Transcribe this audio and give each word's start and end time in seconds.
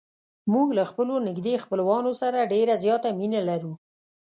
موږ 0.53 0.67
له 0.77 0.83
خپلو 0.89 1.15
نږدې 1.27 1.55
خپلوانو 1.63 2.11
سره 2.21 2.49
ډېره 2.53 2.73
زیاته 2.83 3.09
مینه 3.19 3.41
لرو. 3.49 3.73